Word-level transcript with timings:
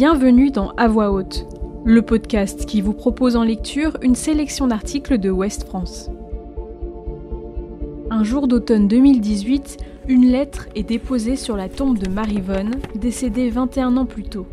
Bienvenue 0.00 0.50
dans 0.50 0.70
À 0.78 0.88
voix 0.88 1.12
haute, 1.12 1.44
le 1.84 2.00
podcast 2.00 2.64
qui 2.64 2.80
vous 2.80 2.94
propose 2.94 3.36
en 3.36 3.42
lecture 3.42 3.98
une 4.00 4.14
sélection 4.14 4.66
d'articles 4.66 5.18
de 5.18 5.28
Ouest 5.28 5.68
France. 5.68 6.08
Un 8.08 8.24
jour 8.24 8.48
d'automne 8.48 8.88
2018, 8.88 9.76
une 10.08 10.24
lettre 10.24 10.70
est 10.74 10.84
déposée 10.84 11.36
sur 11.36 11.54
la 11.54 11.68
tombe 11.68 11.98
de 11.98 12.08
Marie-Vonne, 12.08 12.76
décédée 12.94 13.50
21 13.50 13.98
ans 13.98 14.06
plus 14.06 14.22
tôt. 14.22 14.46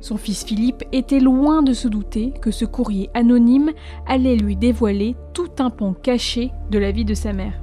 Son 0.00 0.16
fils 0.16 0.42
Philippe 0.42 0.84
était 0.90 1.20
loin 1.20 1.62
de 1.62 1.74
se 1.74 1.88
douter 1.88 2.32
que 2.40 2.50
ce 2.50 2.64
courrier 2.64 3.10
anonyme 3.12 3.72
allait 4.06 4.36
lui 4.36 4.56
dévoiler 4.56 5.16
tout 5.34 5.50
un 5.58 5.68
pan 5.68 5.92
caché 5.92 6.50
de 6.70 6.78
la 6.78 6.92
vie 6.92 7.04
de 7.04 7.12
sa 7.12 7.34
mère. 7.34 7.59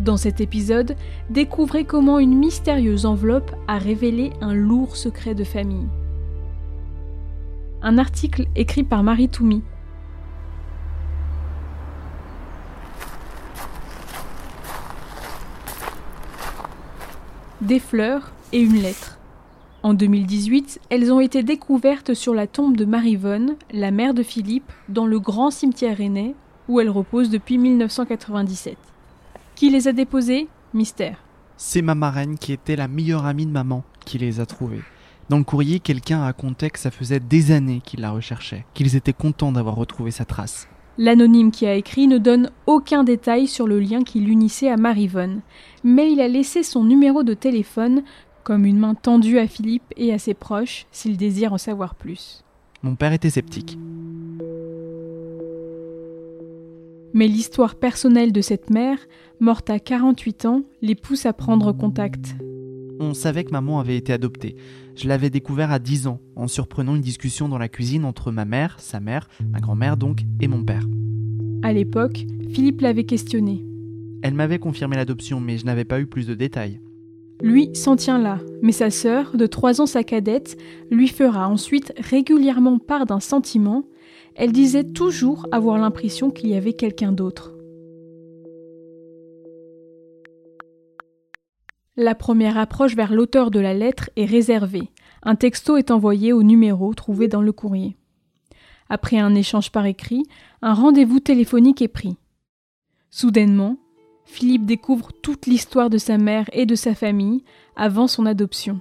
Dans 0.00 0.16
cet 0.16 0.40
épisode, 0.40 0.96
découvrez 1.28 1.84
comment 1.84 2.18
une 2.18 2.34
mystérieuse 2.34 3.04
enveloppe 3.04 3.54
a 3.68 3.76
révélé 3.76 4.32
un 4.40 4.54
lourd 4.54 4.96
secret 4.96 5.34
de 5.34 5.44
famille. 5.44 5.88
Un 7.82 7.98
article 7.98 8.46
écrit 8.56 8.82
par 8.82 9.02
Marie 9.02 9.28
Toumi. 9.28 9.62
Des 17.60 17.78
fleurs 17.78 18.32
et 18.54 18.60
une 18.60 18.80
lettre. 18.80 19.18
En 19.82 19.92
2018, 19.92 20.80
elles 20.88 21.12
ont 21.12 21.20
été 21.20 21.42
découvertes 21.42 22.14
sur 22.14 22.32
la 22.32 22.46
tombe 22.46 22.74
de 22.74 22.86
Marie-Vonne, 22.86 23.56
la 23.70 23.90
mère 23.90 24.14
de 24.14 24.22
Philippe, 24.22 24.72
dans 24.88 25.06
le 25.06 25.20
grand 25.20 25.50
cimetière 25.50 25.98
rennais, 25.98 26.34
où 26.68 26.80
elle 26.80 26.88
repose 26.88 27.28
depuis 27.28 27.58
1997. 27.58 28.78
Qui 29.60 29.68
les 29.68 29.88
a 29.88 29.92
déposés? 29.92 30.48
Mystère. 30.72 31.22
C'est 31.58 31.82
ma 31.82 31.94
marraine 31.94 32.38
qui 32.38 32.54
était 32.54 32.76
la 32.76 32.88
meilleure 32.88 33.26
amie 33.26 33.44
de 33.44 33.50
maman 33.50 33.84
qui 34.06 34.16
les 34.16 34.40
a 34.40 34.46
trouvés. 34.46 34.80
Dans 35.28 35.36
le 35.36 35.44
courrier, 35.44 35.80
quelqu'un 35.80 36.20
racontait 36.20 36.70
que 36.70 36.78
ça 36.78 36.90
faisait 36.90 37.20
des 37.20 37.52
années 37.52 37.82
qu'ils 37.84 38.00
la 38.00 38.10
recherchaient, 38.10 38.64
qu'ils 38.72 38.96
étaient 38.96 39.12
contents 39.12 39.52
d'avoir 39.52 39.74
retrouvé 39.74 40.12
sa 40.12 40.24
trace. 40.24 40.66
L'anonyme 40.96 41.50
qui 41.50 41.66
a 41.66 41.74
écrit 41.74 42.08
ne 42.08 42.16
donne 42.16 42.50
aucun 42.64 43.04
détail 43.04 43.46
sur 43.46 43.66
le 43.66 43.78
lien 43.78 44.02
qui 44.02 44.20
l'unissait 44.20 44.70
à 44.70 44.78
Marivonne, 44.78 45.42
mais 45.84 46.10
il 46.10 46.22
a 46.22 46.28
laissé 46.28 46.62
son 46.62 46.82
numéro 46.82 47.22
de 47.22 47.34
téléphone 47.34 48.02
comme 48.44 48.64
une 48.64 48.78
main 48.78 48.94
tendue 48.94 49.38
à 49.38 49.46
Philippe 49.46 49.92
et 49.98 50.14
à 50.14 50.18
ses 50.18 50.32
proches 50.32 50.86
s'il 50.90 51.18
désire 51.18 51.52
en 51.52 51.58
savoir 51.58 51.96
plus. 51.96 52.44
Mon 52.82 52.94
père 52.94 53.12
était 53.12 53.28
sceptique. 53.28 53.76
Mais 57.20 57.28
l'histoire 57.28 57.74
personnelle 57.74 58.32
de 58.32 58.40
cette 58.40 58.70
mère, 58.70 58.96
morte 59.40 59.68
à 59.68 59.78
48 59.78 60.46
ans, 60.46 60.62
les 60.80 60.94
pousse 60.94 61.26
à 61.26 61.34
prendre 61.34 61.70
contact. 61.72 62.34
On 62.98 63.12
savait 63.12 63.44
que 63.44 63.50
maman 63.50 63.78
avait 63.78 63.98
été 63.98 64.14
adoptée. 64.14 64.56
Je 64.96 65.06
l'avais 65.06 65.28
découvert 65.28 65.70
à 65.70 65.78
10 65.78 66.06
ans, 66.06 66.18
en 66.34 66.48
surprenant 66.48 66.96
une 66.96 67.02
discussion 67.02 67.46
dans 67.46 67.58
la 67.58 67.68
cuisine 67.68 68.06
entre 68.06 68.32
ma 68.32 68.46
mère, 68.46 68.80
sa 68.80 69.00
mère, 69.00 69.28
ma 69.52 69.60
grand-mère 69.60 69.98
donc, 69.98 70.22
et 70.40 70.48
mon 70.48 70.64
père. 70.64 70.86
À 71.62 71.74
l'époque, 71.74 72.24
Philippe 72.54 72.80
l'avait 72.80 73.04
questionnée. 73.04 73.66
Elle 74.22 74.32
m'avait 74.32 74.58
confirmé 74.58 74.96
l'adoption, 74.96 75.40
mais 75.40 75.58
je 75.58 75.66
n'avais 75.66 75.84
pas 75.84 76.00
eu 76.00 76.06
plus 76.06 76.26
de 76.26 76.32
détails. 76.32 76.80
Lui 77.42 77.68
s'en 77.74 77.96
tient 77.96 78.18
là, 78.18 78.38
mais 78.62 78.72
sa 78.72 78.88
sœur, 78.88 79.36
de 79.36 79.44
3 79.44 79.82
ans 79.82 79.86
sa 79.86 80.04
cadette, 80.04 80.56
lui 80.90 81.08
fera 81.08 81.50
ensuite 81.50 81.92
régulièrement 81.98 82.78
part 82.78 83.04
d'un 83.04 83.20
sentiment 83.20 83.84
elle 84.34 84.52
disait 84.52 84.84
toujours 84.84 85.46
avoir 85.52 85.78
l'impression 85.78 86.30
qu'il 86.30 86.48
y 86.50 86.54
avait 86.54 86.72
quelqu'un 86.72 87.12
d'autre. 87.12 87.52
La 91.96 92.14
première 92.14 92.56
approche 92.56 92.96
vers 92.96 93.12
l'auteur 93.12 93.50
de 93.50 93.60
la 93.60 93.74
lettre 93.74 94.08
est 94.16 94.24
réservée. 94.24 94.90
Un 95.22 95.34
texto 95.34 95.76
est 95.76 95.90
envoyé 95.90 96.32
au 96.32 96.42
numéro 96.42 96.94
trouvé 96.94 97.28
dans 97.28 97.42
le 97.42 97.52
courrier. 97.52 97.96
Après 98.88 99.18
un 99.18 99.34
échange 99.34 99.70
par 99.70 99.86
écrit, 99.86 100.24
un 100.62 100.72
rendez-vous 100.72 101.20
téléphonique 101.20 101.82
est 101.82 101.88
pris. 101.88 102.16
Soudainement, 103.10 103.76
Philippe 104.24 104.64
découvre 104.64 105.10
toute 105.12 105.46
l'histoire 105.46 105.90
de 105.90 105.98
sa 105.98 106.16
mère 106.16 106.46
et 106.52 106.64
de 106.64 106.74
sa 106.74 106.94
famille 106.94 107.44
avant 107.76 108.06
son 108.06 108.24
adoption. 108.26 108.80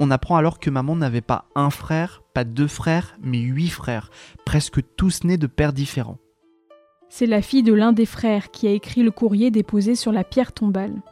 On 0.00 0.10
apprend 0.10 0.36
alors 0.36 0.58
que 0.58 0.68
maman 0.68 0.96
n'avait 0.96 1.20
pas 1.20 1.46
un 1.54 1.70
frère, 1.70 2.21
pas 2.32 2.44
deux 2.44 2.66
frères, 2.66 3.16
mais 3.22 3.38
huit 3.38 3.68
frères, 3.68 4.10
presque 4.44 4.80
tous 4.96 5.24
nés 5.24 5.36
de 5.36 5.46
pères 5.46 5.72
différents. 5.72 6.18
C'est 7.08 7.26
la 7.26 7.42
fille 7.42 7.62
de 7.62 7.74
l'un 7.74 7.92
des 7.92 8.06
frères 8.06 8.50
qui 8.50 8.66
a 8.66 8.70
écrit 8.70 9.02
le 9.02 9.10
courrier 9.10 9.50
déposé 9.50 9.94
sur 9.94 10.12
la 10.12 10.24
pierre 10.24 10.52
tombale. 10.52 11.02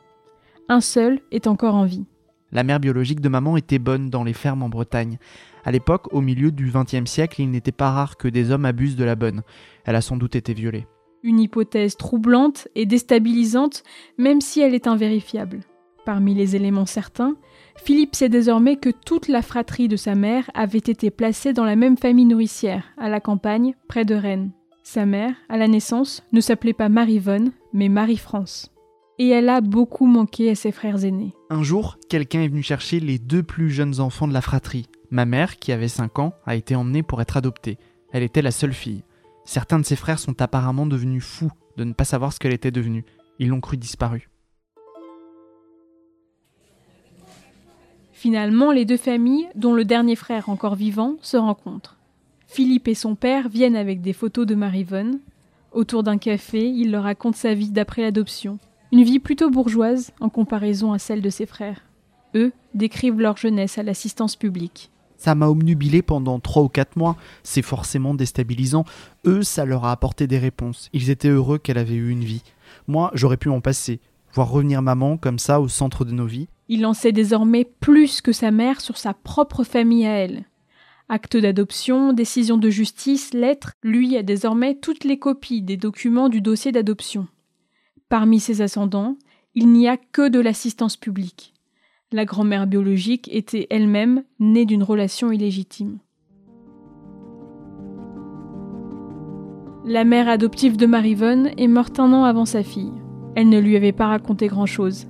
Un 0.69 0.81
seul 0.81 1.21
est 1.31 1.47
encore 1.47 1.75
en 1.75 1.85
vie. 1.85 2.07
La 2.53 2.65
mère 2.65 2.81
biologique 2.81 3.21
de 3.21 3.29
maman 3.29 3.57
était 3.57 3.79
bonne 3.79 4.09
dans 4.09 4.25
les 4.25 4.33
fermes 4.33 4.63
en 4.63 4.69
Bretagne. 4.69 5.19
À 5.65 5.71
l'époque, 5.71 6.13
au 6.13 6.21
milieu 6.21 6.51
du 6.51 6.73
XXe 6.73 7.09
siècle, 7.09 7.43
il 7.43 7.51
n'était 7.51 7.71
pas 7.71 7.91
rare 7.91 8.17
que 8.17 8.29
des 8.29 8.51
hommes 8.51 8.65
abusent 8.65 8.97
de 8.97 9.05
la 9.05 9.15
bonne. 9.15 9.43
Elle 9.85 9.97
a 9.97 10.01
sans 10.01 10.17
doute 10.17 10.37
été 10.37 10.55
violée. 10.55 10.87
Une 11.23 11.39
hypothèse 11.39 11.97
troublante 11.97 12.67
et 12.75 12.87
déstabilisante, 12.87 13.83
même 14.17 14.41
si 14.41 14.61
elle 14.61 14.75
est 14.75 14.87
invérifiable. 14.87 15.61
Parmi 16.11 16.35
les 16.35 16.57
éléments 16.57 16.87
certains, 16.87 17.37
Philippe 17.77 18.17
sait 18.17 18.29
désormais 18.29 18.75
que 18.75 18.91
toute 18.91 19.29
la 19.29 19.43
fratrie 19.43 19.87
de 19.87 19.95
sa 19.95 20.17
mère 20.17 20.51
avait 20.55 20.79
été 20.79 21.09
placée 21.09 21.53
dans 21.53 21.65
la 21.65 21.77
même 21.77 21.97
famille 21.97 22.25
nourricière, 22.25 22.83
à 22.99 23.09
la 23.09 23.21
campagne, 23.21 23.77
près 23.87 24.05
de 24.05 24.17
Rennes. 24.17 24.51
Sa 24.83 25.07
mère, 25.07 25.37
à 25.49 25.57
la 25.57 25.69
naissance, 25.69 26.25
ne 26.33 26.41
s'appelait 26.41 26.73
pas 26.73 26.89
Marie-Vonne, 26.89 27.53
mais 27.73 27.89
Marie-France. 27.89 28.73
Et 29.21 29.29
elle 29.29 29.49
a 29.49 29.61
beaucoup 29.61 30.07
manqué 30.07 30.51
à 30.51 30.57
ses 30.57 30.73
frères 30.73 31.05
aînés. 31.05 31.33
Un 31.49 31.63
jour, 31.63 31.97
quelqu'un 32.09 32.43
est 32.43 32.49
venu 32.49 32.65
chercher 32.65 32.99
les 32.99 33.21
deux 33.21 33.45
plus 33.45 33.71
jeunes 33.71 34.01
enfants 34.01 34.27
de 34.27 34.35
la 34.35 34.41
fratrie. 34.41 34.89
Ma 35.13 35.27
mère, 35.27 35.61
qui 35.61 35.71
avait 35.71 35.87
5 35.87 36.19
ans, 36.19 36.35
a 36.45 36.57
été 36.57 36.75
emmenée 36.75 37.05
pour 37.05 37.23
être 37.23 37.37
adoptée. 37.37 37.79
Elle 38.11 38.25
était 38.25 38.43
la 38.43 38.51
seule 38.51 38.75
fille. 38.75 39.05
Certains 39.45 39.79
de 39.79 39.85
ses 39.85 39.95
frères 39.95 40.19
sont 40.19 40.43
apparemment 40.43 40.87
devenus 40.87 41.23
fous 41.23 41.53
de 41.77 41.85
ne 41.85 41.93
pas 41.93 42.03
savoir 42.03 42.33
ce 42.33 42.41
qu'elle 42.41 42.53
était 42.53 42.73
devenue. 42.73 43.05
Ils 43.39 43.51
l'ont 43.51 43.61
cru 43.61 43.77
disparue. 43.77 44.30
Finalement, 48.21 48.71
les 48.71 48.85
deux 48.85 48.99
familles, 48.99 49.49
dont 49.55 49.73
le 49.73 49.87
dernier 49.87 50.15
frère 50.15 50.51
encore 50.51 50.75
vivant, 50.75 51.15
se 51.23 51.39
rencontrent. 51.39 51.97
Philippe 52.47 52.87
et 52.87 52.95
son 52.95 53.15
père 53.15 53.49
viennent 53.49 53.77
avec 53.77 54.03
des 54.03 54.13
photos 54.13 54.45
de 54.45 54.55
Marie-Vonne. 54.55 55.21
Autour 55.73 56.03
d'un 56.03 56.19
café, 56.19 56.69
il 56.69 56.91
leur 56.91 57.05
raconte 57.05 57.35
sa 57.35 57.55
vie 57.55 57.71
d'après 57.71 58.03
l'adoption. 58.03 58.59
Une 58.93 59.05
vie 59.05 59.21
plutôt 59.21 59.49
bourgeoise 59.49 60.13
en 60.21 60.29
comparaison 60.29 60.93
à 60.93 60.99
celle 60.99 61.23
de 61.23 61.31
ses 61.31 61.47
frères. 61.47 61.81
Eux 62.35 62.53
décrivent 62.75 63.19
leur 63.19 63.39
jeunesse 63.39 63.79
à 63.79 63.83
l'assistance 63.83 64.37
publique. 64.37 64.91
Ça 65.17 65.35
m'a 65.35 65.49
omnubilé 65.49 66.03
pendant 66.03 66.41
trois 66.41 66.63
ou 66.63 66.69
quatre 66.69 66.99
mois. 66.99 67.17
C'est 67.43 67.63
forcément 67.63 68.13
déstabilisant. 68.13 68.85
Eux, 69.25 69.43
ça 69.43 69.65
leur 69.65 69.87
a 69.87 69.93
apporté 69.93 70.27
des 70.27 70.39
réponses. 70.39 70.91
Ils 70.93 71.09
étaient 71.09 71.29
heureux 71.29 71.57
qu'elle 71.57 71.79
avait 71.79 71.95
eu 71.95 72.11
une 72.11 72.25
vie. 72.25 72.43
Moi, 72.87 73.11
j'aurais 73.15 73.39
pu 73.39 73.49
m'en 73.49 73.63
passer. 73.63 73.99
Voir 74.35 74.51
revenir 74.51 74.83
maman 74.83 75.17
comme 75.17 75.39
ça 75.39 75.61
au 75.61 75.69
centre 75.69 76.05
de 76.05 76.13
nos 76.13 76.27
vies. 76.27 76.49
Il 76.69 76.87
en 76.87 76.95
sait 76.95 77.13
désormais 77.13 77.65
plus 77.65 78.21
que 78.21 78.33
sa 78.33 78.51
mère 78.51 78.81
sur 78.81 78.97
sa 78.97 79.13
propre 79.13 79.65
famille 79.65 80.07
à 80.07 80.13
elle. 80.13 80.45
Acte 81.09 81.37
d'adoption, 81.37 82.13
décision 82.13 82.57
de 82.57 82.71
justice, 82.71 83.35
lettres, 83.35 83.73
lui 83.83 84.17
a 84.17 84.23
désormais 84.23 84.77
toutes 84.77 85.03
les 85.03 85.19
copies 85.19 85.63
des 85.63 85.77
documents 85.77 86.29
du 86.29 86.41
dossier 86.41 86.71
d'adoption. 86.71 87.27
Parmi 88.09 88.39
ses 88.39 88.63
ascendants, 88.63 89.17
il 89.57 89.69
n'y 89.73 89.89
a 89.89 89.97
que 89.97 90.29
de 90.29 90.39
l'assistance 90.39 90.97
publique. 90.97 91.53
La 92.13 92.25
grand-mère 92.25 92.69
biologique 92.69 93.29
était 93.33 93.67
elle-même 93.71 94.23
née 94.39 94.65
d'une 94.65 94.85
relation 94.85 95.33
illégitime. 95.33 95.99
La 99.85 100.05
mère 100.05 100.29
adoptive 100.29 100.77
de 100.77 100.87
Marivonne 100.87 101.51
est 101.57 101.67
morte 101.67 101.99
un 101.99 102.13
an 102.13 102.23
avant 102.23 102.45
sa 102.45 102.63
fille. 102.63 103.00
Elle 103.37 103.49
ne 103.49 103.59
lui 103.59 103.77
avait 103.77 103.93
pas 103.93 104.09
raconté 104.09 104.49
grand-chose. 104.49 105.07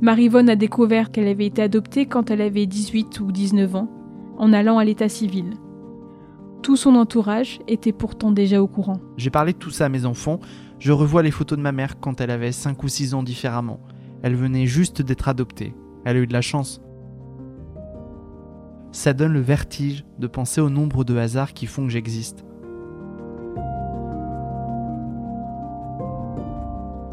Marivonne 0.00 0.50
a 0.50 0.56
découvert 0.56 1.10
qu'elle 1.10 1.26
avait 1.26 1.46
été 1.46 1.62
adoptée 1.62 2.06
quand 2.06 2.30
elle 2.30 2.42
avait 2.42 2.66
18 2.66 3.20
ou 3.20 3.32
19 3.32 3.74
ans, 3.74 3.88
en 4.38 4.52
allant 4.52 4.78
à 4.78 4.84
l'état 4.84 5.08
civil. 5.08 5.54
Tout 6.62 6.76
son 6.76 6.94
entourage 6.96 7.60
était 7.66 7.92
pourtant 7.92 8.30
déjà 8.30 8.62
au 8.62 8.66
courant. 8.66 9.00
J'ai 9.16 9.30
parlé 9.30 9.52
de 9.52 9.58
tout 9.58 9.70
ça 9.70 9.86
à 9.86 9.88
mes 9.88 10.04
enfants. 10.04 10.40
Je 10.78 10.92
revois 10.92 11.22
les 11.22 11.30
photos 11.30 11.56
de 11.56 11.62
ma 11.62 11.72
mère 11.72 11.98
quand 12.00 12.20
elle 12.20 12.30
avait 12.30 12.52
5 12.52 12.82
ou 12.82 12.88
6 12.88 13.14
ans 13.14 13.22
différemment. 13.22 13.80
Elle 14.22 14.34
venait 14.34 14.66
juste 14.66 15.02
d'être 15.02 15.28
adoptée. 15.28 15.74
Elle 16.04 16.16
a 16.16 16.20
eu 16.20 16.26
de 16.26 16.32
la 16.32 16.40
chance. 16.40 16.80
Ça 18.92 19.12
donne 19.12 19.32
le 19.32 19.40
vertige 19.40 20.04
de 20.18 20.26
penser 20.26 20.60
au 20.60 20.70
nombre 20.70 21.04
de 21.04 21.16
hasards 21.16 21.52
qui 21.52 21.66
font 21.66 21.84
que 21.84 21.92
j'existe. 21.92 22.44